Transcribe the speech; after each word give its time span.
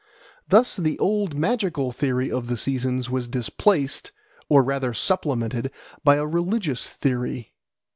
Thus 0.47 0.77
the 0.77 0.97
old 0.97 1.35
magical 1.37 1.91
theory 1.91 2.31
of 2.31 2.47
the 2.47 2.57
seasons 2.57 3.11
was 3.11 3.27
displaced, 3.27 4.11
or 4.49 4.63
rather 4.63 4.95
supplemented, 4.95 5.69
by 6.03 6.15
a 6.15 6.25
religious 6.25 6.89
theory. 6.89 7.53